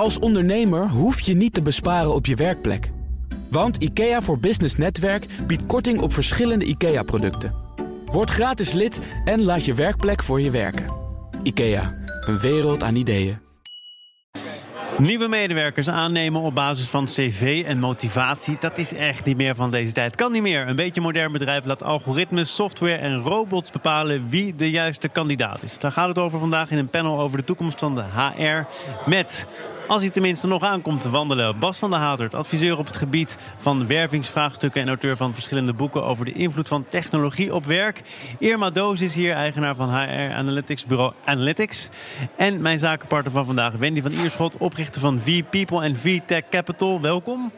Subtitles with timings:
[0.00, 2.90] Als ondernemer hoef je niet te besparen op je werkplek.
[3.50, 7.54] Want IKEA voor Business Netwerk biedt korting op verschillende IKEA-producten.
[8.04, 10.84] Word gratis lid en laat je werkplek voor je werken.
[11.42, 13.38] IKEA, een wereld aan ideeën.
[14.98, 19.70] Nieuwe medewerkers aannemen op basis van cv en motivatie, dat is echt niet meer van
[19.70, 20.16] deze tijd.
[20.16, 20.68] Kan niet meer.
[20.68, 25.78] Een beetje modern bedrijf laat algoritmes, software en robots bepalen wie de juiste kandidaat is.
[25.78, 28.66] Daar gaat het over vandaag in een panel over de toekomst van de HR
[29.10, 29.46] met
[29.90, 31.58] als hij tenminste nog aankomt te wandelen.
[31.58, 34.80] Bas van der Hatert, adviseur op het gebied van wervingsvraagstukken...
[34.82, 38.02] en auteur van verschillende boeken over de invloed van technologie op werk.
[38.38, 41.88] Irma Doos is hier, eigenaar van HR Analytics Bureau Analytics.
[42.36, 44.56] En mijn zakenpartner van vandaag, Wendy van Ierschot...
[44.56, 47.00] oprichter van V-People en V-Tech Capital.
[47.00, 47.52] Welkom.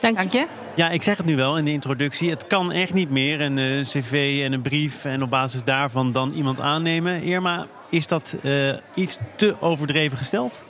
[0.00, 0.46] Dank je.
[0.74, 2.30] Ja, ik zeg het nu wel in de introductie.
[2.30, 3.40] Het kan echt niet meer.
[3.40, 7.22] Een uh, cv en een brief en op basis daarvan dan iemand aannemen.
[7.22, 10.60] Irma, is dat uh, iets te overdreven gesteld?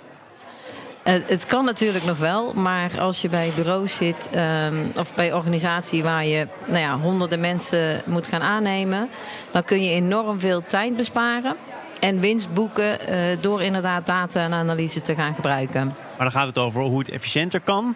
[1.05, 5.33] Uh, het kan natuurlijk nog wel, maar als je bij bureaus zit um, of bij
[5.33, 9.09] organisatie waar je nou ja, honderden mensen moet gaan aannemen,
[9.51, 11.57] dan kun je enorm veel tijd besparen
[12.01, 15.85] en winst boeken uh, door inderdaad data en analyse te gaan gebruiken.
[15.87, 17.95] Maar dan gaat het over hoe het efficiënter kan.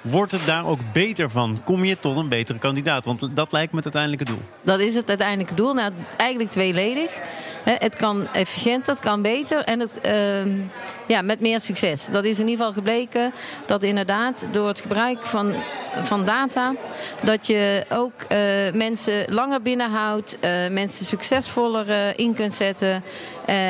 [0.00, 1.60] Wordt het daar ook beter van?
[1.64, 3.04] Kom je tot een betere kandidaat?
[3.04, 4.42] Want dat lijkt me het uiteindelijke doel.
[4.62, 5.74] Dat is het uiteindelijke doel.
[5.74, 7.20] Nou, eigenlijk tweeledig.
[7.70, 10.12] Het kan efficiënter, het kan beter en het, uh,
[11.06, 12.06] ja, met meer succes.
[12.06, 13.32] Dat is in ieder geval gebleken
[13.66, 15.54] dat inderdaad door het gebruik van,
[16.02, 16.74] van data...
[17.24, 18.38] dat je ook uh,
[18.72, 23.02] mensen langer binnenhoudt, uh, mensen succesvoller uh, in kunt zetten...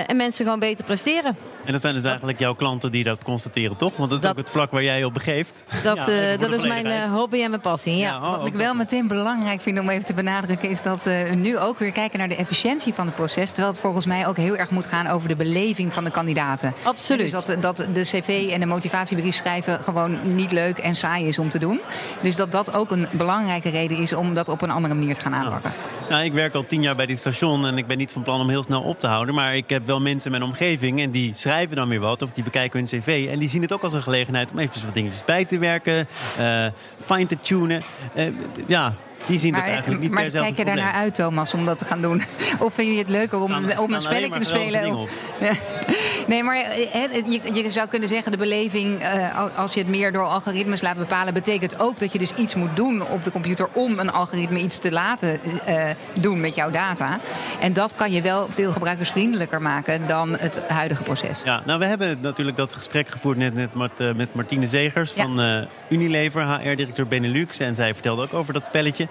[0.06, 1.55] en mensen gewoon beter presteren.
[1.66, 3.96] En dat zijn dus eigenlijk jouw klanten die dat constateren, toch?
[3.96, 5.64] Want dat is dat, ook het vlak waar jij op begeeft.
[5.82, 8.08] Dat, ja, uh, dat is mijn uh, hobby en mijn passie, ja.
[8.08, 10.68] ja oh, Wat ik wel meteen belangrijk vind om even te benadrukken...
[10.68, 13.48] is dat uh, we nu ook weer kijken naar de efficiëntie van het proces...
[13.48, 16.74] terwijl het volgens mij ook heel erg moet gaan over de beleving van de kandidaten.
[16.82, 17.30] Absoluut.
[17.30, 21.38] Dus dat, dat de cv en de motivatiebrief schrijven gewoon niet leuk en saai is
[21.38, 21.80] om te doen.
[22.22, 25.20] Dus dat dat ook een belangrijke reden is om dat op een andere manier te
[25.20, 25.72] gaan aanpakken.
[25.98, 28.22] Nou, nou, ik werk al tien jaar bij dit station en ik ben niet van
[28.22, 29.34] plan om heel snel op te houden.
[29.34, 32.30] Maar ik heb wel mensen in mijn omgeving en die schrijven dan weer wat of
[32.30, 33.28] die bekijken hun cv.
[33.30, 36.08] En die zien het ook als een gelegenheid om eventjes wat dingetjes bij te werken,
[36.38, 36.66] uh,
[36.98, 37.82] fine te tunen.
[38.16, 38.26] Uh,
[38.66, 38.94] ja,
[39.26, 41.64] die zien maar, dat eigenlijk niet maar per kijk je daar naar uit, Thomas, om
[41.64, 42.22] dat te gaan doen?
[42.58, 45.08] Of vind je het leuker om, staan, om een spelletje te spelen?
[46.26, 46.56] nee, maar
[46.92, 50.82] he, je, je, zou kunnen zeggen, de beleving, uh, als je het meer door algoritmes
[50.82, 54.12] laat bepalen, betekent ook dat je dus iets moet doen op de computer om een
[54.12, 57.18] algoritme iets te laten uh, doen met jouw data.
[57.60, 61.42] En dat kan je wel veel gebruikersvriendelijker maken dan het huidige proces.
[61.44, 65.14] Ja, nou, we hebben natuurlijk dat gesprek gevoerd net, net met, uh, met Martine Zegers
[65.14, 65.22] ja.
[65.22, 67.58] van Unilever, HR-directeur Benelux.
[67.58, 69.08] En zij vertelde ook over dat spelletje.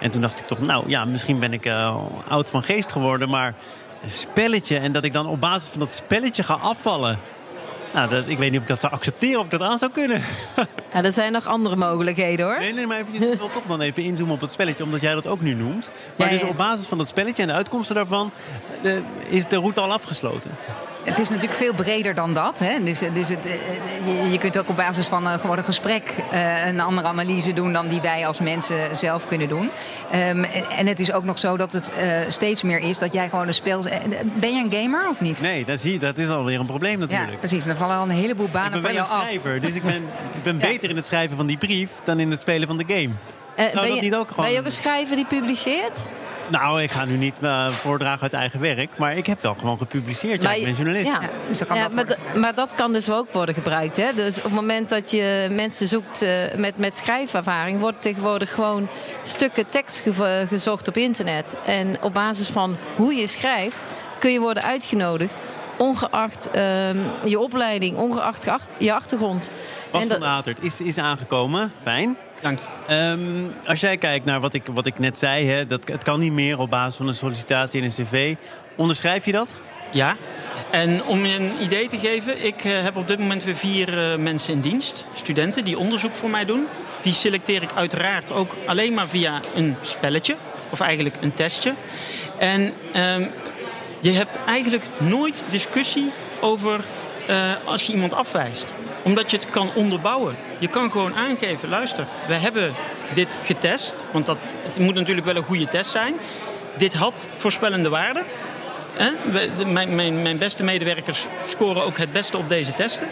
[0.00, 1.96] En toen dacht ik toch, nou ja, misschien ben ik uh,
[2.28, 3.54] oud van geest geworden, maar
[4.02, 7.18] een spelletje en dat ik dan op basis van dat spelletje ga afvallen.
[7.92, 9.90] Nou, dat, ik weet niet of ik dat zou accepteren of ik dat aan zou
[9.90, 10.22] kunnen.
[10.92, 12.58] Ja, er zijn nog andere mogelijkheden hoor.
[12.58, 15.14] Nee, nee, maar even, ik wil toch dan even inzoomen op het spelletje, omdat jij
[15.14, 15.90] dat ook nu noemt.
[16.16, 18.30] Maar ja, dus op basis van dat spelletje en de uitkomsten daarvan
[18.82, 18.92] uh,
[19.28, 20.50] is de route al afgesloten.
[21.04, 22.58] Het is natuurlijk veel breder dan dat.
[22.58, 22.82] Hè?
[22.84, 23.48] Dus, dus het,
[24.04, 27.52] je, je, kunt ook op basis van uh, gewoon een gesprek uh, een andere analyse
[27.52, 29.70] doen dan die wij als mensen zelf kunnen doen.
[30.14, 33.28] Um, en het is ook nog zo dat het uh, steeds meer is dat jij
[33.28, 33.84] gewoon een speel.
[34.34, 35.40] Ben je een gamer of niet?
[35.40, 37.30] Nee, dat, zie, dat is alweer een probleem natuurlijk.
[37.30, 37.64] Ja, precies.
[37.64, 39.32] Dan vallen al een heleboel banen van jou af.
[39.32, 40.02] Ik ben wel een schrijver, dus ik ben,
[40.38, 40.66] ik ben ja.
[40.66, 43.10] beter in het schrijven van die brief dan in het spelen van de game.
[43.56, 44.44] Uh, ben, je, ook gewoon...
[44.44, 46.08] ben je ook een schrijver die publiceert?
[46.50, 48.98] Nou, ik ga nu niet uh, voordragen uit eigen werk.
[48.98, 50.42] Maar ik heb wel gewoon gepubliceerd.
[50.42, 51.06] Ja, ik ben journalist.
[51.06, 53.96] Ja, dus dat kan ja, maar, maar, dat kan dus ook worden gebruikt.
[53.96, 54.14] Hè?
[54.14, 57.80] Dus op het moment dat je mensen zoekt uh, met, met schrijfervaring...
[57.80, 58.88] wordt tegenwoordig gewoon
[59.22, 61.56] stukken tekst ge gezocht op internet.
[61.66, 63.86] En op basis van hoe je schrijft...
[64.18, 65.38] kun je worden uitgenodigd
[65.76, 66.90] ongeacht uh,
[67.24, 69.50] je opleiding, ongeacht je achtergrond.
[69.90, 71.72] Bas van Atert is, is aangekomen.
[71.82, 72.16] Fijn.
[72.40, 72.58] Dank
[72.90, 76.20] um, als jij kijkt naar wat ik, wat ik net zei, hè, dat, het kan
[76.20, 78.34] niet meer op basis van een sollicitatie en een cv.
[78.76, 79.54] Onderschrijf je dat?
[79.90, 80.16] Ja.
[80.70, 84.12] En om je een idee te geven, ik uh, heb op dit moment weer vier
[84.12, 85.04] uh, mensen in dienst.
[85.12, 86.66] Studenten die onderzoek voor mij doen.
[87.02, 90.36] Die selecteer ik uiteraard ook alleen maar via een spelletje.
[90.70, 91.74] Of eigenlijk een testje.
[92.38, 93.28] En um,
[94.02, 96.10] je hebt eigenlijk nooit discussie
[96.40, 96.80] over
[97.28, 98.66] uh, als je iemand afwijst
[99.02, 100.36] omdat je het kan onderbouwen.
[100.58, 102.74] Je kan gewoon aangeven, luister, we hebben
[103.14, 103.94] dit getest.
[104.12, 106.14] Want dat, het moet natuurlijk wel een goede test zijn.
[106.76, 108.22] Dit had voorspellende waarde.
[109.66, 113.08] Mijn, mijn, mijn beste medewerkers scoren ook het beste op deze testen.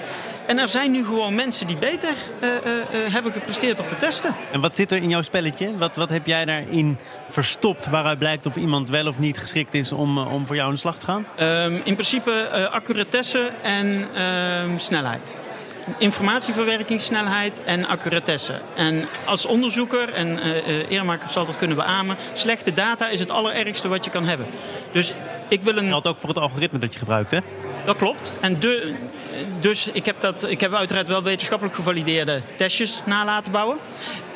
[0.51, 4.35] En er zijn nu gewoon mensen die beter uh, uh, hebben gepresteerd op de testen.
[4.53, 5.79] En wat zit er in jouw spelletje?
[5.79, 6.99] Wat, wat heb jij daarin
[7.29, 10.75] verstopt waaruit blijkt of iemand wel of niet geschikt is om, om voor jou aan
[10.75, 11.27] de slag te gaan?
[11.41, 15.37] Um, in principe accuratesse en uh, snelheid.
[15.99, 18.61] informatieverwerkingssnelheid en accuratesse.
[18.75, 20.39] En als onderzoeker, en
[20.91, 24.47] uh, zal dat kunnen beamen, slechte data is het allerergste wat je kan hebben.
[24.93, 25.13] Dus
[25.49, 25.83] ik wil een.
[25.83, 27.39] Dat geldt ook voor het algoritme dat je gebruikt, hè?
[27.85, 28.33] Dat klopt.
[28.41, 28.95] En de,
[29.61, 33.79] dus ik heb, dat, ik heb uiteraard wel wetenschappelijk gevalideerde testjes na laten bouwen.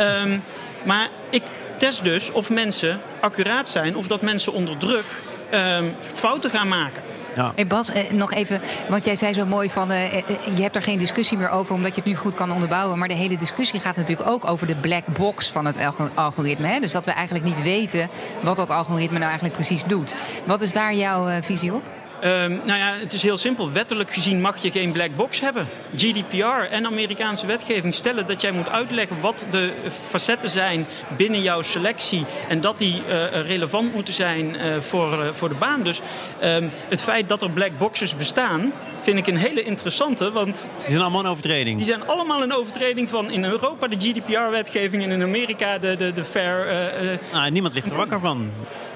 [0.00, 0.43] Um,
[0.82, 1.43] maar ik
[1.79, 5.05] test dus of mensen accuraat zijn of dat mensen onder druk
[5.52, 7.02] um, fouten gaan maken.
[7.37, 7.52] Ja.
[7.55, 10.25] Hey Bas, eh, nog even, want jij zei zo mooi van eh, eh,
[10.55, 12.99] je hebt er geen discussie meer over omdat je het nu goed kan onderbouwen.
[12.99, 15.76] Maar de hele discussie gaat natuurlijk ook over de black box van het
[16.14, 16.67] algoritme.
[16.67, 16.81] Hè?
[16.81, 18.08] Dus dat we eigenlijk niet weten
[18.40, 20.14] wat dat algoritme nou eigenlijk precies doet.
[20.44, 21.82] Wat is daar jouw visie op?
[22.25, 23.73] Um, nou ja, het is heel simpel.
[23.73, 25.69] Wettelijk gezien mag je geen black box hebben.
[25.97, 29.73] GDPR en Amerikaanse wetgeving stellen dat jij moet uitleggen wat de
[30.11, 30.87] facetten zijn
[31.17, 32.26] binnen jouw selectie.
[32.49, 35.82] En dat die uh, relevant moeten zijn uh, voor, uh, voor de baan.
[35.82, 36.00] Dus
[36.43, 40.32] um, het feit dat er black boxes bestaan, vind ik een hele interessante.
[40.32, 41.76] Want die zijn allemaal een overtreding.
[41.76, 46.12] Die zijn allemaal een overtreding van in Europa de GDPR-wetgeving en in Amerika de, de,
[46.12, 46.67] de Fair.
[47.32, 48.50] nou, niemand ligt er wakker van.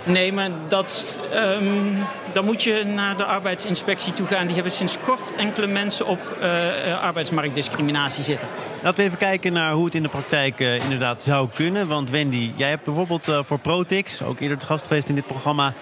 [0.08, 4.46] Nee, maar dat, um, dan moet je naar de arbeidsinspectie toe gaan.
[4.46, 8.49] Die hebben sinds kort enkele mensen op uh, arbeidsmarktdiscriminatie zitten.
[8.82, 11.87] Laten we even kijken naar hoe het in de praktijk uh, inderdaad zou kunnen.
[11.87, 15.26] Want Wendy, jij hebt bijvoorbeeld uh, voor Protix, ook eerder te gast geweest in dit
[15.26, 15.75] programma...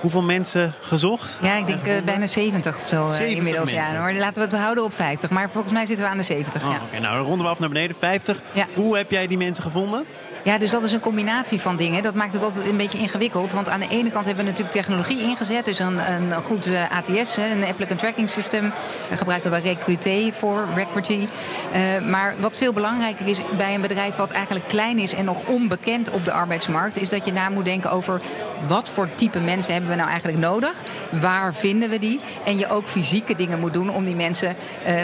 [0.00, 1.38] Hoeveel mensen gezocht?
[1.42, 3.70] Ja, ik denk uh, bijna 70 of zo 70 inmiddels.
[3.70, 4.12] Ja, hoor.
[4.12, 5.30] Laten we het houden op 50.
[5.30, 6.62] Maar volgens mij zitten we aan de 70.
[6.62, 6.76] Oh, ja.
[6.76, 7.96] Oké, okay, nou dan ronden we af naar beneden.
[7.96, 8.40] 50.
[8.52, 8.66] Ja.
[8.74, 10.04] Hoe heb jij die mensen gevonden?
[10.44, 12.02] Ja, dus dat is een combinatie van dingen.
[12.02, 13.52] Dat maakt het altijd een beetje ingewikkeld.
[13.52, 15.64] Want aan de ene kant hebben we natuurlijk technologie ingezet.
[15.64, 18.72] Dus een, een goed uh, ATS, een Applicant Tracking System.
[19.08, 21.28] Daar gebruiken we Recruité voor, Recruity.
[21.74, 25.46] Uh, maar wat veel belangrijker is bij een bedrijf wat eigenlijk klein is en nog
[25.46, 28.20] onbekend op de arbeidsmarkt, is dat je na moet denken over
[28.66, 30.82] wat voor type mensen hebben we nou eigenlijk nodig?
[31.10, 32.20] Waar vinden we die?
[32.44, 34.56] En je ook fysieke dingen moet doen om die mensen
[34.86, 35.02] uh,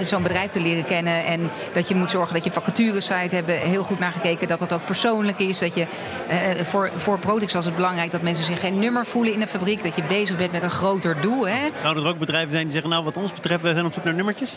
[0.00, 1.24] zo'n bedrijf te leren kennen.
[1.24, 4.48] En dat je moet zorgen dat je vacaturesite hebben heel goed naar gekeken.
[4.48, 5.58] Dat dat ook persoonlijk is.
[5.58, 5.86] Dat je,
[6.30, 9.46] uh, voor, voor Protix was het belangrijk dat mensen zich geen nummer voelen in de
[9.46, 9.82] fabriek.
[9.82, 11.48] Dat je bezig bent met een groter doel.
[11.48, 11.68] Hè?
[11.82, 14.04] Zouden er ook bedrijven zijn die zeggen, nou wat ons betreft, wij zijn op zoek
[14.04, 14.56] naar nummertjes?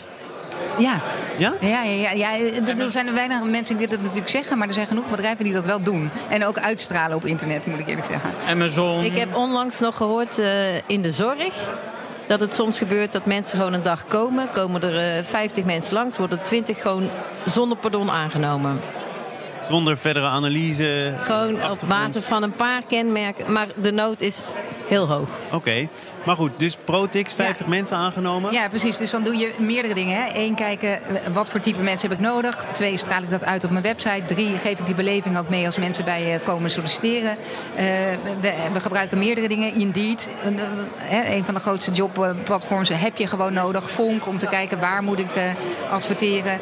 [0.78, 1.00] Ja.
[1.38, 1.52] Ja?
[1.60, 2.38] Ja, ja, ja, ja.
[2.78, 5.52] Er zijn er weinig mensen die dat natuurlijk zeggen, maar er zijn genoeg bedrijven die
[5.52, 6.10] dat wel doen.
[6.28, 8.30] En ook uitstralen op internet, moet ik eerlijk zeggen.
[8.48, 9.04] Amazon.
[9.04, 11.54] Ik heb onlangs nog gehoord uh, in de zorg
[12.26, 14.48] dat het soms gebeurt dat mensen gewoon een dag komen.
[14.52, 17.10] Komen er uh, 50 mensen langs, worden 20 gewoon
[17.44, 18.80] zonder pardon aangenomen.
[19.70, 21.14] Zonder verdere analyse?
[21.20, 23.52] Gewoon op basis van een paar kenmerken.
[23.52, 24.40] Maar de nood is
[24.88, 25.28] heel hoog.
[25.46, 25.54] Oké.
[25.54, 25.88] Okay.
[26.24, 27.72] Maar goed, dus Protix, 50 ja.
[27.72, 28.52] mensen aangenomen.
[28.52, 28.96] Ja, precies.
[28.96, 30.22] Dus dan doe je meerdere dingen.
[30.22, 30.28] Hè.
[30.34, 31.00] Eén, kijken
[31.32, 32.66] wat voor type mensen heb ik nodig.
[32.72, 34.24] Twee, straal ik dat uit op mijn website.
[34.24, 37.30] Drie, geef ik die beleving ook mee als mensen bij je komen solliciteren.
[37.30, 37.84] Uh,
[38.40, 39.74] we, we, gebruiken meerdere dingen.
[39.74, 40.30] Indeed,
[41.30, 43.90] een van de grootste jobplatforms heb je gewoon nodig.
[43.90, 45.42] Vonk, om te kijken waar moet ik uh,
[45.92, 46.60] adverteren.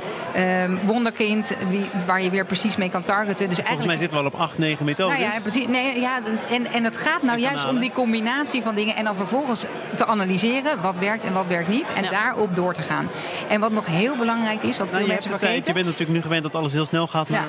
[0.84, 3.48] Wonderkind, wie, waar je weer precies mee kan targeten.
[3.48, 5.18] Dus Volgens mij zitten we al op 8, 9 methodes.
[5.18, 5.66] Nou ja, precies.
[5.66, 6.20] Nee, ja,
[6.50, 8.96] en, en het gaat nou juist om die combinatie van dingen.
[8.96, 9.47] En dan vervolgens
[9.94, 11.92] te analyseren wat werkt en wat werkt niet.
[11.92, 12.10] En ja.
[12.10, 13.08] daarop door te gaan.
[13.48, 15.66] En wat nog heel belangrijk is, wat nou, veel mensen vergeten...
[15.66, 17.28] Je bent natuurlijk nu gewend dat alles heel snel gaat.
[17.28, 17.40] Maar...
[17.40, 17.46] Ja.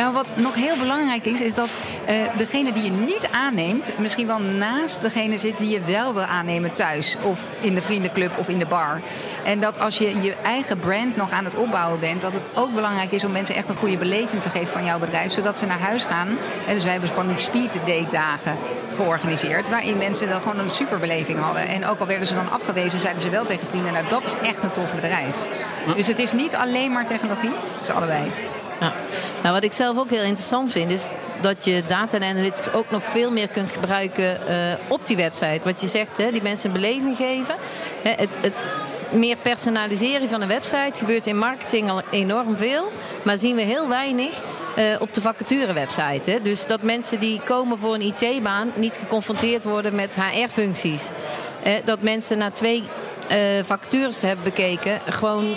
[0.00, 1.68] Nou, wat nog heel belangrijk is, is dat
[2.08, 3.92] uh, degene die je niet aanneemt...
[3.98, 7.16] misschien wel naast degene zit die je wel wil aannemen thuis.
[7.22, 9.00] Of in de vriendenclub of in de bar.
[9.44, 12.20] En dat als je je eigen brand nog aan het opbouwen bent...
[12.20, 14.98] dat het ook belangrijk is om mensen echt een goede beleving te geven van jouw
[14.98, 15.32] bedrijf.
[15.32, 16.28] Zodat ze naar huis gaan.
[16.66, 18.56] En dus wij hebben van die speed date dagen
[18.96, 19.68] georganiseerd.
[19.68, 21.68] Waarin mensen dan gewoon een superbeleving hadden.
[21.68, 24.48] En ook al werden ze dan afgewezen, zeiden ze wel tegen vrienden: Nou, dat is
[24.48, 25.36] echt een tof bedrijf.
[25.96, 28.30] Dus het is niet alleen maar technologie, het is allebei.
[28.80, 28.92] Ja.
[29.42, 31.08] Nou, wat ik zelf ook heel interessant vind, is
[31.40, 34.54] dat je data en analytics ook nog veel meer kunt gebruiken uh,
[34.88, 35.60] op die website.
[35.64, 37.54] Wat je zegt, hè, die mensen een beleving geven.
[38.02, 38.54] Hè, het, het
[39.10, 42.92] meer personaliseren van een website gebeurt in marketing al enorm veel.
[43.22, 44.34] Maar zien we heel weinig
[44.98, 46.30] op de vacaturewebsite.
[46.30, 46.42] Hè.
[46.42, 51.10] Dus dat mensen die komen voor een IT-baan niet geconfronteerd worden met HR-functies.
[51.66, 52.82] Uh, dat mensen na twee
[53.32, 55.56] uh, vacatures te hebben bekeken, gewoon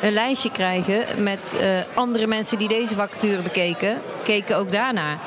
[0.00, 1.56] een lijstje krijgen met
[1.94, 5.18] andere mensen die deze vacature bekeken, keken ook daarna.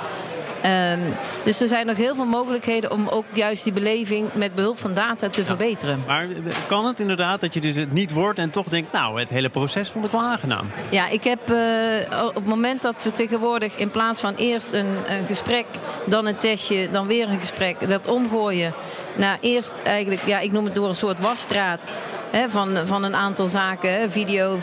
[0.67, 4.77] Um, dus er zijn nog heel veel mogelijkheden om ook juist die beleving met behulp
[4.77, 5.47] van data te ja.
[5.47, 6.03] verbeteren.
[6.07, 6.27] Maar
[6.67, 9.50] kan het inderdaad dat je dus het niet wordt en toch denkt, nou, het hele
[9.50, 10.69] proces vond ik wel aangenaam?
[10.89, 15.13] Ja, ik heb uh, op het moment dat we tegenwoordig in plaats van eerst een,
[15.13, 15.65] een gesprek,
[16.05, 18.74] dan een testje, dan weer een gesprek, dat omgooien
[19.15, 21.88] naar eerst eigenlijk, ja, ik noem het door een soort wasstraat.
[22.31, 24.62] Hè, van, van een aantal zaken, video, uh,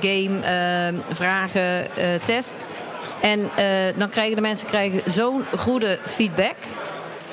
[0.00, 1.86] game, uh, vragen,
[2.24, 2.56] test.
[3.20, 6.56] En uh, dan krijgen de mensen krijgen zo'n goede feedback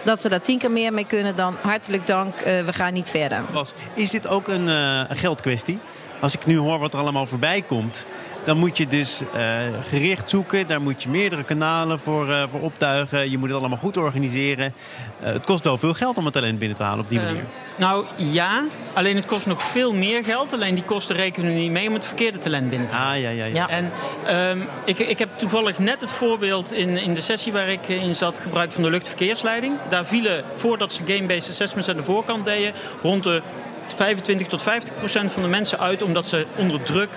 [0.03, 3.09] dat ze daar tien keer meer mee kunnen dan hartelijk dank, uh, we gaan niet
[3.09, 3.43] verder.
[3.53, 5.79] Bas, is dit ook een uh, geldkwestie?
[6.19, 8.05] als ik nu hoor wat er allemaal voorbij komt
[8.47, 10.67] dan moet je dus uh, gericht zoeken.
[10.67, 13.31] Daar moet je meerdere kanalen voor, uh, voor optuigen.
[13.31, 14.73] Je moet het allemaal goed organiseren.
[15.19, 17.43] Uh, het kost wel veel geld om het talent binnen te halen op die manier.
[17.75, 18.63] nou ja,
[18.93, 20.53] alleen het kost nog veel meer geld.
[20.53, 23.15] Alleen die kosten rekenen we niet mee om het verkeerde talent binnen te halen.
[23.15, 23.69] Ah, ja, ja, ja.
[23.69, 23.91] En
[24.57, 28.15] um, ik, ik heb toevallig net het voorbeeld in, in de sessie waar ik in
[28.15, 29.75] zat gebruikt van de luchtverkeersleiding.
[29.89, 33.41] Daar vielen, voordat ze game-based assessments aan de voorkant deden, rond de
[33.95, 37.09] 25 tot 50 procent van de mensen uit omdat ze onder druk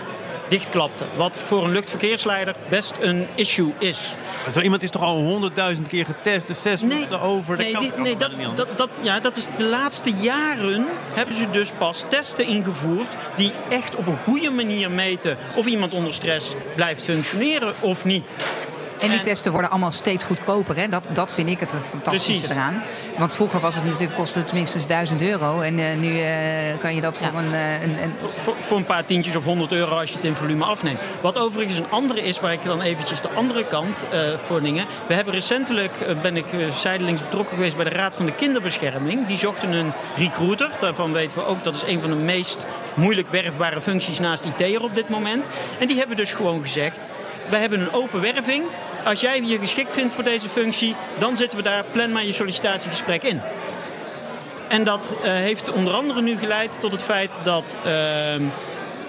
[0.51, 1.05] dichtklapte.
[1.17, 4.15] Wat voor een luchtverkeersleider best een issue is.
[4.53, 7.57] Zo iemand is toch al honderdduizend keer getest, de zes nee, minuten over.
[7.57, 11.71] Nee, dit, nee dat, dat, dat, ja, dat is de laatste jaren hebben ze dus
[11.79, 17.05] pas testen ingevoerd die echt op een goede manier meten of iemand onder stress blijft
[17.05, 18.37] functioneren of niet.
[19.01, 20.77] En die testen worden allemaal steeds goedkoper.
[20.77, 20.89] Hè?
[20.89, 22.51] Dat, dat vind ik het fantastische Precies.
[22.51, 22.83] eraan.
[23.19, 25.61] Want vroeger was het natuurlijk, kostte het minstens 1000 euro.
[25.61, 26.27] En uh, nu uh,
[26.79, 28.13] kan je dat voor, een, uh, een, een...
[28.37, 31.01] Voor, voor, een paar tientjes of 100 euro als je het in volume afneemt.
[31.21, 34.05] Wat overigens een andere is, waar ik dan eventjes de andere kant
[34.43, 34.87] voor dingen.
[35.07, 35.93] We hebben recentelijk,
[36.23, 39.27] ben ik zijdelings betrokken geweest bij de Raad van de Kinderbescherming.
[39.27, 40.71] Die zochten een recruiter.
[40.81, 44.83] Daarvan weten we ook, dat is een van de meest moeilijk werfbare functies naast IT'er
[44.83, 45.47] op dit moment.
[45.79, 46.99] En die hebben dus gewoon gezegd,
[47.51, 48.65] wij hebben een open werving
[49.05, 52.33] als jij je geschikt vindt voor deze functie, dan zitten we daar, plan maar je
[52.33, 53.41] sollicitatiegesprek in.
[54.69, 58.35] En dat uh, heeft onder andere nu geleid tot het feit dat uh,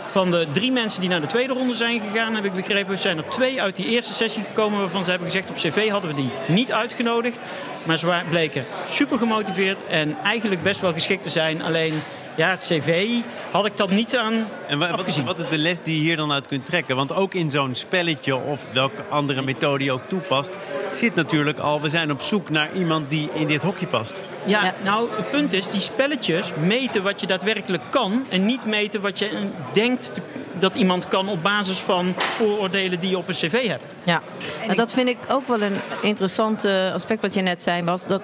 [0.09, 3.17] van de drie mensen die naar de tweede ronde zijn gegaan, heb ik begrepen, zijn
[3.17, 6.15] er twee uit die eerste sessie gekomen waarvan ze hebben gezegd op cv hadden we
[6.15, 7.37] die niet uitgenodigd.
[7.83, 11.61] Maar ze bleken super gemotiveerd en eigenlijk best wel geschikt te zijn.
[11.61, 12.01] Alleen
[12.35, 13.09] ja, het cv
[13.51, 14.47] had ik dat niet aan.
[14.67, 16.95] En wat is, wat is, de les die je hier dan uit kunt trekken?
[16.95, 20.51] Want ook in zo'n spelletje of welke andere methode je ook toepast,
[20.93, 24.21] zit natuurlijk al, we zijn op zoek naar iemand die in dit hokje past.
[24.45, 29.01] Ja, nou, het punt is, die spelletjes meten wat je daadwerkelijk kan en niet meten
[29.01, 29.29] wat je
[29.73, 30.11] denkt
[30.53, 33.83] dat iemand kan op basis van vooroordelen die je op een cv hebt.
[34.03, 34.21] Ja,
[34.67, 38.21] en dat vind ik ook wel een interessant aspect wat je net zei, was dat.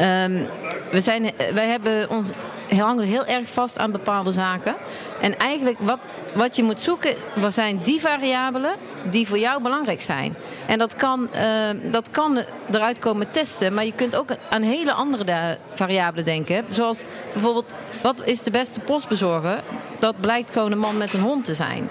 [0.00, 0.46] Um,
[0.90, 2.28] we zijn, wij hebben ons
[2.68, 4.74] hangen heel erg vast aan bepaalde zaken.
[5.20, 5.98] En eigenlijk wat,
[6.34, 8.74] wat je moet zoeken, wat zijn die variabelen
[9.10, 10.34] die voor jou belangrijk zijn.
[10.66, 14.92] En dat kan, uh, dat kan eruit komen testen, maar je kunt ook aan hele
[14.92, 16.64] andere variabelen denken.
[16.68, 19.62] Zoals bijvoorbeeld, wat is de beste postbezorger?
[19.98, 21.88] Dat blijkt gewoon een man met een hond te zijn.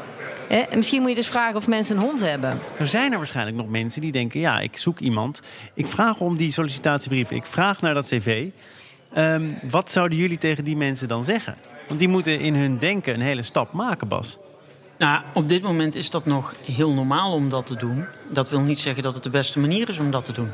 [0.75, 2.59] misschien moet je dus vragen of mensen een hond hebben.
[2.77, 5.41] Er zijn er waarschijnlijk nog mensen die denken: ja, ik zoek iemand.
[5.73, 7.31] Ik vraag om die sollicitatiebrief.
[7.31, 8.47] Ik vraag naar dat cv.
[9.15, 11.55] Ehm, wat zouden jullie tegen die mensen dan zeggen?
[11.87, 14.37] Want die moeten in hun denken een hele stap maken, Bas.
[14.97, 18.05] Nou, op dit moment is dat nog heel normaal om dat te doen.
[18.29, 20.51] Dat wil niet zeggen dat het de beste manier is om dat te doen.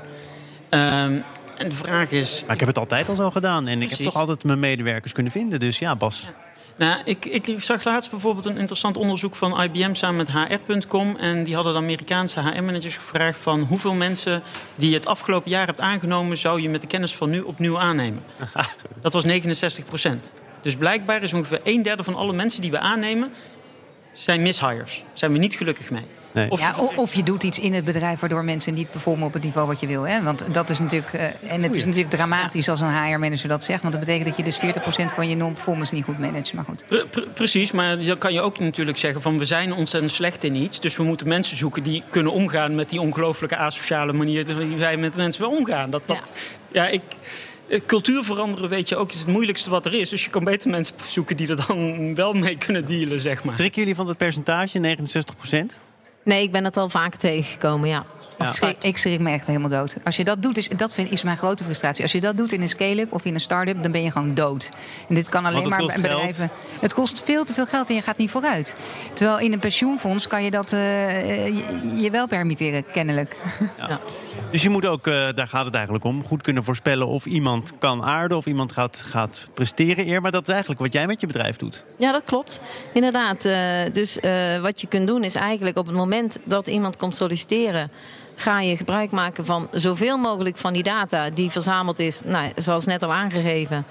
[0.70, 1.24] Um,
[1.58, 2.44] en de vraag is.
[2.46, 3.68] Maar ik heb het altijd al zo gedaan.
[3.68, 5.60] En ik heb toch altijd mijn medewerkers kunnen vinden.
[5.60, 6.30] Dus ja, Bas.
[6.76, 11.16] Nou, ik, ik, zag laatst bijvoorbeeld een interessant onderzoek van IBM samen met HR.com.
[11.16, 14.44] En die hadden de Amerikaanse HR-managers gevraagd van hoeveel mensen
[14.76, 17.80] die je het afgelopen jaar hebt aangenomen, zou je met de kennis van nu opnieuw
[17.80, 18.24] aannemen.
[19.02, 20.32] Dat was 69 procent.
[20.62, 23.32] Dus blijkbaar is ongeveer een derde van alle mensen die we aannemen,
[24.14, 25.04] zijn mishires.
[25.14, 26.06] Zijn we niet gelukkig mee.
[26.50, 29.44] Of, ja, of je doet iets in het bedrijf waardoor mensen niet performen op het
[29.44, 30.08] niveau wat je wil.
[30.08, 30.24] Hè?
[30.24, 31.14] Want dat is natuurlijk.
[31.14, 33.82] Uh, en het is natuurlijk dramatisch als een HR-manager dat zegt.
[33.82, 34.60] Want dat betekent dat je dus
[35.10, 36.54] 40% van je non-performance niet goed managt.
[36.54, 36.86] Maar goed.
[37.34, 40.80] precies, maar dan kan je ook natuurlijk zeggen van we zijn ontzettend slecht in iets.
[40.80, 44.98] Dus we moeten mensen zoeken die kunnen omgaan met die ongelooflijke asociale manier die wij
[44.98, 45.90] met mensen willen omgaan.
[45.90, 46.32] Dat, dat,
[46.72, 46.84] ja.
[46.84, 47.02] ja ik
[47.72, 50.10] eh, cultuur veranderen, weet je ook, is het moeilijkste wat er is.
[50.10, 53.54] Dus je kan beter mensen zoeken die er dan wel mee kunnen dealen, zeg maar.
[53.54, 55.80] Schrikken jullie van het percentage, 69 procent?
[56.24, 58.06] Nee, ik ben het al vaker tegengekomen, ja.
[58.44, 58.74] Ja.
[58.82, 59.98] Ik schrik me echt helemaal dood.
[60.04, 62.04] Als je dat doet, is, dat vind, is mijn grote frustratie.
[62.04, 64.34] Als je dat doet in een scale-up of in een start-up, dan ben je gewoon
[64.34, 64.72] dood.
[65.10, 66.50] En dit kan alleen maar bij bedrijven.
[66.80, 68.76] Het kost veel te veel geld en je gaat niet vooruit.
[69.14, 70.80] Terwijl in een pensioenfonds kan je dat uh,
[72.02, 73.36] je, wel permitteren, kennelijk.
[73.78, 74.00] Ja.
[74.52, 77.74] Dus je moet ook, uh, daar gaat het eigenlijk om, goed kunnen voorspellen of iemand
[77.80, 80.22] kan aarden of iemand gaat, gaat presteren eer.
[80.22, 81.84] Maar dat is eigenlijk wat jij met je bedrijf doet.
[81.98, 82.60] Ja, dat klopt.
[82.94, 83.46] Inderdaad.
[83.46, 83.56] Uh,
[83.94, 87.92] dus uh, wat je kunt doen is eigenlijk op het moment dat iemand komt solliciteren
[88.36, 92.86] ga je gebruik maken van zoveel mogelijk van die data die verzameld is, nou, zoals
[92.86, 93.86] net al aangegeven.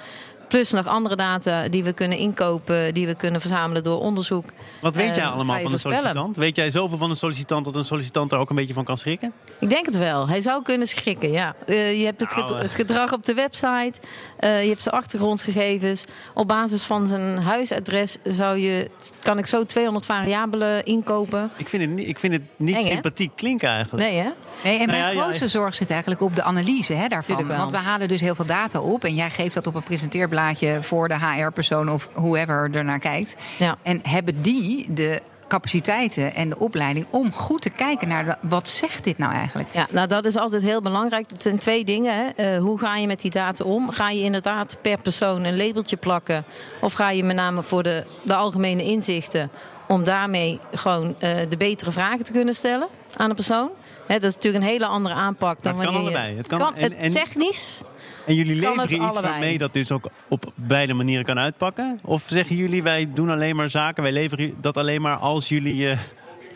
[0.50, 4.44] Plus nog andere data die we kunnen inkopen, die we kunnen verzamelen door onderzoek.
[4.80, 6.36] Wat weet jij uh, allemaal van een sollicitant?
[6.36, 8.96] Weet jij zoveel van een sollicitant dat een sollicitant er ook een beetje van kan
[8.96, 9.32] schrikken?
[9.58, 10.28] Ik denk het wel.
[10.28, 11.54] Hij zou kunnen schrikken, ja.
[11.66, 13.92] Uh, je hebt het, nou, het, gedrag op de website,
[14.40, 16.04] uh, je hebt zijn achtergrondgegevens.
[16.34, 18.90] Op basis van zijn huisadres zou je,
[19.22, 21.50] kan ik zo 200 variabelen inkopen.
[21.56, 24.08] Ik vind het, ik vind het niet Eng, sympathiek klinken eigenlijk.
[24.08, 24.28] Nee, hè?
[24.64, 27.46] Nee, en mijn nou ja, grootste ja, zorg zit eigenlijk op de analyse hè, daarvan.
[27.46, 30.38] Want we halen dus heel veel data op en jij geeft dat op een presenteerblaad
[30.80, 33.36] voor de HR-persoon of whoever ernaar kijkt.
[33.58, 33.76] Ja.
[33.82, 38.68] En hebben die de capaciteiten en de opleiding om goed te kijken naar de, wat
[38.68, 39.68] zegt dit nou eigenlijk?
[39.72, 41.30] Ja, nou dat is altijd heel belangrijk.
[41.30, 42.14] Het zijn twee dingen.
[42.14, 42.54] Hè.
[42.54, 43.90] Eh, hoe ga je met die data om?
[43.90, 46.44] Ga je inderdaad per persoon een labeltje plakken?
[46.80, 49.50] Of ga je met name voor de, de algemene inzichten
[49.88, 53.70] om daarmee gewoon uh, de betere vragen te kunnen stellen aan de persoon?
[54.06, 56.36] Hè, dat is natuurlijk een hele andere aanpak dan Maar het kan wanneer allebei.
[56.36, 56.36] je...
[56.36, 57.80] Het kan- en- en- technisch
[58.26, 59.32] En jullie Kan leveren iets allebei.
[59.32, 62.00] waarmee dat dus ook op beide manieren kan uitpakken?
[62.04, 65.88] Of zeggen jullie, wij doen alleen maar zaken, wij leveren dat alleen maar als jullie
[65.90, 65.98] eh,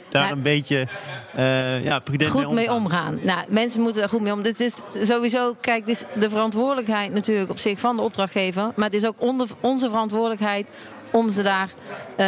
[0.09, 0.89] daar Nou, een beetje
[1.35, 3.09] eh ja, prudent goed mee omgaan?
[3.13, 3.19] omgaan.
[3.23, 4.43] Nou, mensen moeten er goed mee om.
[4.43, 8.73] Dit is sowieso, kijk, dit is de verantwoordelijkheid natuurlijk op zich van de opdrachtgever.
[8.77, 10.69] Maar het is ook onder, onze verantwoordelijkheid
[11.15, 11.69] om ze daar
[12.17, 12.27] eh,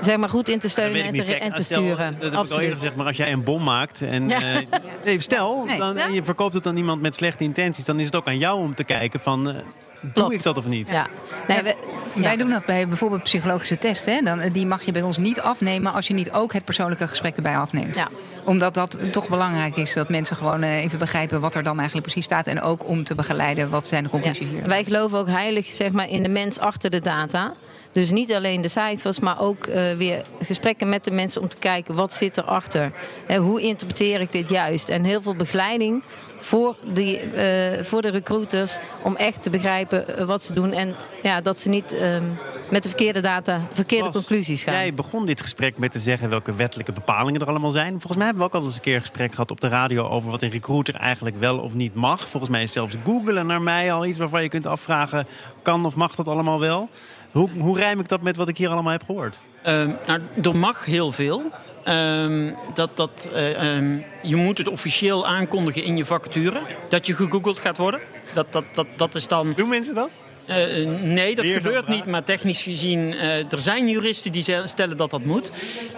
[0.00, 1.96] zeg maar goed in te steunen en te, Kijk, en te stel, sturen.
[1.96, 2.72] Dat heb ik al eerder Absoluut.
[2.72, 4.40] gezegd, maar als jij een bom maakt en Ja.
[4.40, 4.56] eh,
[5.04, 5.78] nee, stel, Nee.
[5.78, 6.06] dan, Ja.
[6.06, 8.74] je verkoopt het aan iemand met slechte intenties, dan is het ook aan jou om
[8.74, 9.54] te kijken van, eh,
[10.00, 10.32] doe Klopt.
[10.32, 10.90] ik dat of niet?
[10.90, 11.06] Ja.
[11.46, 11.76] Nee, we-
[12.14, 14.14] Wij doen dat bij bijvoorbeeld psychologische testen.
[14.14, 14.20] Hè?
[14.22, 17.36] Dan, die mag je bij ons niet afnemen als je niet ook het persoonlijke gesprek
[17.36, 17.96] erbij afneemt.
[17.96, 18.08] Ja.
[18.44, 22.24] Omdat dat toch belangrijk is dat mensen gewoon even begrijpen wat er dan eigenlijk precies
[22.24, 22.46] staat.
[22.46, 24.14] En ook om te begeleiden wat zijn de Ja.
[24.20, 24.66] conclusies hier.
[24.68, 27.52] Wij geloven ook heilig zeg maar, in de mens achter de data.
[27.92, 31.56] Dus niet alleen de cijfers, maar ook eh, weer gesprekken met de mensen om te
[31.56, 32.92] kijken wat zit erachter.
[33.26, 34.88] Eh, hoe interpreteer ik dit juist?
[34.88, 36.02] En heel veel begeleiding
[36.40, 40.72] voor, die, eh, voor de recruiters om echt te begrijpen eh, wat ze doen.
[40.72, 42.24] En ja, dat ze niet ehm,
[42.70, 44.74] met de verkeerde data verkeerde conclusies gaan.
[44.74, 47.90] Jij begon dit gesprek met te zeggen welke wettelijke bepalingen er allemaal zijn.
[47.90, 50.08] Volgens mij hebben we ook al eens een keer een gesprek gehad op de radio
[50.08, 52.28] over wat een recruiter eigenlijk wel of niet mag.
[52.28, 55.26] Volgens mij is zelfs googelen naar mij al iets waarvan je kunt afvragen,
[55.62, 56.88] kan of mag dat allemaal wel?
[57.32, 59.38] Hoe, hoe rijm ik dat met wat ik hier allemaal heb gehoord?
[59.62, 61.42] Ehm, nou, er mag heel veel.
[61.84, 67.14] Ehm, dat, dat, eh, ehm, je moet het officieel aankondigen in je vacature dat je
[67.14, 68.00] gegoogeld gaat worden.
[68.34, 69.52] Dat, dat, dat, dat is dan.
[69.56, 70.10] Doen mensen dat?
[70.50, 72.06] Eh, nee, dat gebeurt niet.
[72.06, 75.50] Maar technisch gezien, eh, er zijn juristen die stellen dat dat moet.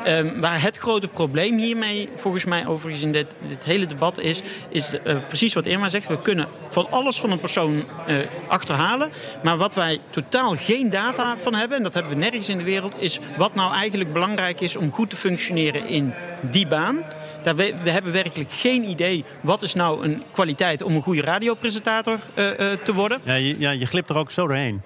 [0.05, 4.43] Ehm, maar het grote probleem hiermee, volgens mij overigens in dit, dit hele debat, is,
[4.69, 6.09] is eh, precies wat Irma zegt.
[6.09, 9.11] We kunnen van alles van een persoon eh, achterhalen.
[9.43, 12.65] Maar wat wij totaal geen data van hebben, en dat hebben we nergens in de
[12.65, 16.15] wereld, is wat nou eigenlijk belangrijk is om goed te functioneren in
[16.51, 17.05] die baan.
[17.43, 21.21] Daar we, we hebben werkelijk geen idee wat is nou een kwaliteit om een goede
[21.21, 23.21] radiopresentator eh, eh, te worden.
[23.23, 24.83] Ja, je, ja, je glipt er ook zo doorheen.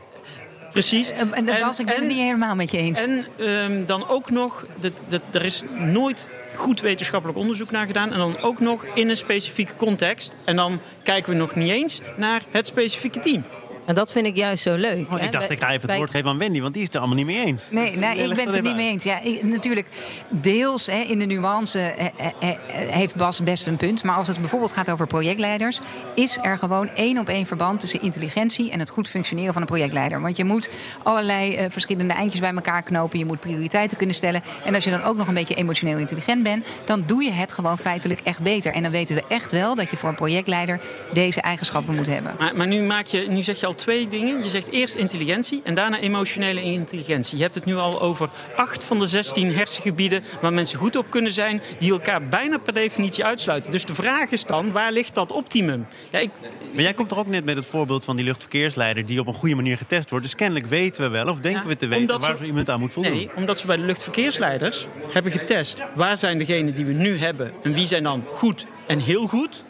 [0.71, 1.11] Precies.
[1.11, 3.05] En, en, Bas, ik ben het niet helemaal met je eens.
[3.05, 8.13] En ehm, dan ook nog, dat, dat, er is nooit goed wetenschappelijk onderzoek naar gedaan.
[8.13, 10.35] En dan ook nog in een specifieke context.
[10.45, 13.45] En dan kijken we nog niet eens naar het specifieke team.
[13.87, 15.07] En dat vind ik juist zo leuk.
[15.13, 15.25] Oh, hè.
[15.25, 17.01] ik dacht, ik ga even het woord geven aan Wendy, want die is het er
[17.03, 17.69] allemaal niet mee eens.
[17.71, 19.05] Nee, Dus, nou, eh, ik ben het er niet mee eens.
[19.05, 19.87] Ja, ik- natuurlijk,
[20.29, 22.57] deels hè, in de nuance eh, eh,
[22.91, 24.03] heeft Bas best een punt.
[24.03, 25.81] Maar als het bijvoorbeeld gaat over projectleiders...
[26.15, 28.71] is er gewoon één op één verband tussen intelligentie...
[28.71, 30.21] en het goed functioneren van een projectleider.
[30.21, 30.71] Want je moet
[31.03, 33.19] allerlei verschillende eindjes bij elkaar knopen.
[33.19, 34.43] Je moet prioriteiten kunnen stellen.
[34.65, 36.67] En als je dan ook nog een beetje emotioneel intelligent bent...
[36.85, 38.73] dan doe je het gewoon feitelijk echt beter.
[38.73, 40.81] En dan weten we echt wel dat je voor een projectleider...
[41.13, 42.35] deze eigenschappen moet hebben.
[42.39, 44.43] Maar, maar nu, maak je, nu zeg je al twee dingen.
[44.45, 47.37] Je zegt eerst intelligentie en daarna emotionele intelligentie.
[47.37, 51.11] Je hebt het nu al over acht van de 16 hersengebieden waar mensen goed op
[51.11, 53.71] kunnen zijn, die elkaar bijna per definitie uitsluiten.
[53.71, 55.87] Dus de vraag is dan, waar ligt dat optimum?
[56.11, 56.31] Ja, ik,
[56.73, 59.35] Maar jij komt er ook net met het voorbeeld van die luchtverkeersleider die op een
[59.35, 60.25] goede manier getest wordt.
[60.25, 62.71] Dus kennelijk weten we wel, of denken Ja, we te weten, waar ze- zo iemand
[62.71, 63.13] aan moet voldoen.
[63.13, 67.53] Nee, omdat we bij de luchtverkeersleiders hebben getest waar zijn degenen die we nu hebben
[67.63, 69.65] en wie zijn dan goed en heel goed.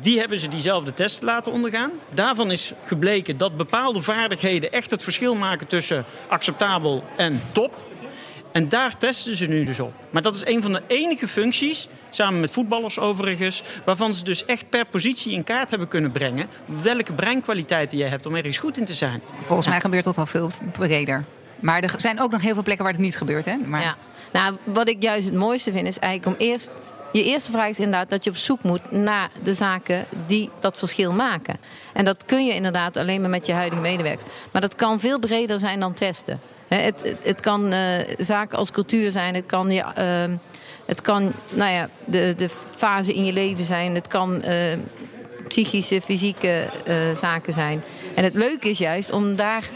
[0.00, 1.90] Die hebben ze diezelfde test laten ondergaan.
[2.14, 7.74] Daarvan is gebleken dat bepaalde vaardigheden echt het verschil maken tussen acceptabel en top.
[8.52, 9.92] En daar testen ze nu dus op.
[10.10, 14.44] Maar dat is een van de enige functies, samen met voetballers overigens, waarvan ze dus
[14.44, 16.48] echt per positie in kaart hebben kunnen brengen
[16.82, 19.22] welke breinkwaliteiten je hebt om ergens goed in te zijn.
[19.44, 21.24] Volgens mij gebeurt dat al veel breder.
[21.60, 23.44] Maar er zijn ook nog heel veel plekken waar het niet gebeurt.
[23.44, 23.56] Hè?
[23.56, 23.82] Maar...
[23.82, 23.96] Ja.
[24.32, 26.70] Nou, wat ik juist het mooiste vind is eigenlijk om eerst.
[27.12, 30.76] Je eerste vraag is inderdaad dat je op zoek moet naar de zaken die dat
[30.76, 31.56] verschil maken.
[31.92, 34.30] En dat kun je inderdaad alleen maar met je huidige medewerkers.
[34.50, 36.40] Maar dat kan veel breder zijn dan testen.
[36.68, 40.36] Het, het, het kan eh, zaken als cultuur zijn, het kan, ehm,
[40.86, 44.78] het kan nou ja, de, de fase in je leven zijn, het kan eh,
[45.48, 47.82] psychische, fysieke eh, zaken zijn.
[48.14, 49.70] En het leuke is juist om daar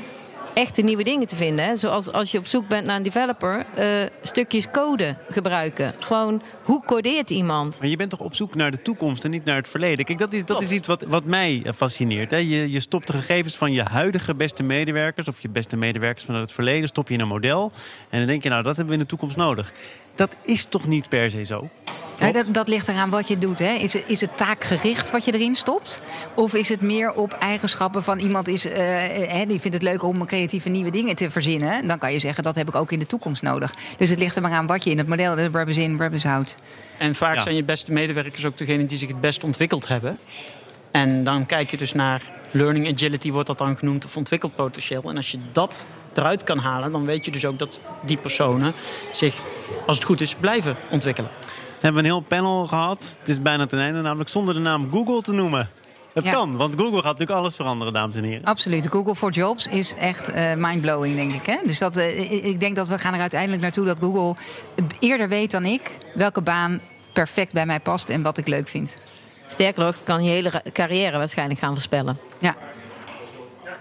[0.55, 1.65] echte nieuwe dingen te vinden.
[1.65, 1.77] Hè?
[1.77, 3.87] Zoals als je op zoek bent naar een developer, eh,
[4.23, 5.95] stukjes code gebruiken.
[5.99, 7.79] Gewoon, hoe codeert iemand?
[7.81, 10.05] Maar je bent toch op zoek naar de toekomst en niet naar het verleden?
[10.05, 12.31] Kijk, dat is, dat is iets wat, wat mij eh, fascineert.
[12.31, 12.37] Hè?
[12.37, 15.29] Je, je stopt de gegevens van je huidige beste medewerkers...
[15.29, 17.73] of je beste medewerkers vanuit het verleden, stop je in een model.
[18.09, 19.73] En dan denk je, nou, dat hebben we in de toekomst nodig.
[20.15, 21.69] Dat is toch niet per se zo?
[22.21, 23.59] Nou, dat, dat, ligt eraan wat je doet.
[23.59, 23.73] Hè.
[23.73, 26.01] Is, het, is het taakgericht wat je erin stopt?
[26.35, 28.73] Of is het meer op eigenschappen van iemand is, uh,
[29.29, 31.87] hè, die vindt het leuk om creatieve nieuwe dingen te verzinnen?
[31.87, 33.75] Dan kan je zeggen dat heb ik ook in de toekomst nodig.
[33.99, 36.25] Dus het ligt er maar aan wat je in het model, de is in, is
[36.25, 36.57] out.
[36.99, 40.19] En vaak zijn je beste medewerkers ook degene die zich het best ontwikkeld hebben.
[40.91, 45.03] En dan kijk je dus naar learning agility, wordt dat dan genoemd, of ontwikkelpotentieel.
[45.03, 48.73] En als je dat eruit kan halen, dan weet je dus ook dat die personen
[49.13, 49.39] zich,
[49.87, 51.31] als het goed is, blijven ontwikkelen.
[51.81, 53.16] We hebben een heel panel gehad.
[53.19, 55.69] Het is bijna ten einde, namelijk zonder de naam Google te noemen.
[56.12, 58.45] Het kan, want Google gaat natuurlijk alles veranderen, dames en heren.
[58.45, 58.88] Absoluut.
[58.88, 61.47] Google for Jobs is echt uh, mindblowing, denk ik.
[61.47, 61.57] Hè?
[61.66, 64.37] Dus dat, uh, ik denk dat we gaan er uiteindelijk naartoe dat Google
[64.99, 66.81] eerder weet dan ik welke baan
[67.12, 68.97] perfect bij mij past en wat ik leuk vind.
[69.47, 72.19] Sterker nog, kan je hele carrière waarschijnlijk gaan voorspellen.
[72.38, 72.57] Ja.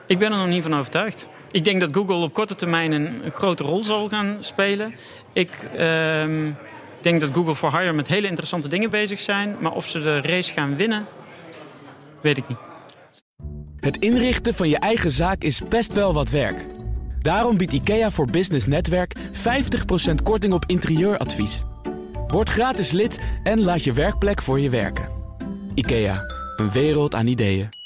[0.07, 1.27] Ik ben er nog niet van overtuigd.
[1.51, 4.95] Ik denk dat Google op korte termijn een, grote rol zal gaan spelen.
[5.33, 6.53] Ik uh,
[7.01, 9.55] denk dat Google for Hire met hele interessante dingen bezig zijn.
[9.59, 11.05] Maar of ze de race gaan winnen,
[12.21, 12.57] weet ik niet.
[13.79, 16.65] Het inrichten van je eigen zaak is best wel wat werk.
[17.21, 19.21] Daarom biedt IKEA voor Business Netwerk 50%
[20.23, 21.63] korting op interieuradvies.
[22.27, 25.09] Word gratis lid en laat je werkplek voor je werken.
[25.73, 26.23] IKEA,
[26.55, 27.78] een wereld aan ideeën.